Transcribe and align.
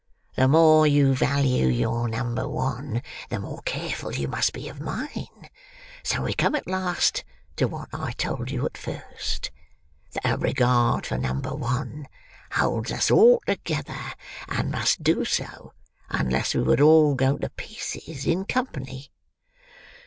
The 0.33 0.47
more 0.47 0.87
you 0.87 1.13
value 1.13 1.67
your 1.67 2.07
number 2.07 2.47
one, 2.49 3.03
the 3.29 3.39
more 3.39 3.61
careful 3.65 4.11
you 4.11 4.27
must 4.27 4.51
be 4.51 4.67
of 4.67 4.81
mine; 4.81 5.47
so 6.01 6.23
we 6.23 6.33
come 6.33 6.55
at 6.55 6.65
last 6.65 7.23
to 7.57 7.65
what 7.67 7.89
I 7.93 8.13
told 8.13 8.49
you 8.49 8.65
at 8.65 8.79
first—that 8.79 10.25
a 10.25 10.37
regard 10.39 11.05
for 11.05 11.19
number 11.19 11.53
one 11.53 12.07
holds 12.53 12.91
us 12.91 13.11
all 13.11 13.43
together, 13.45 14.13
and 14.47 14.71
must 14.71 15.03
do 15.03 15.23
so, 15.23 15.73
unless 16.09 16.55
we 16.55 16.63
would 16.63 16.81
all 16.81 17.13
go 17.13 17.37
to 17.37 17.49
pieces 17.51 18.25
in 18.25 18.45
company." 18.45 19.11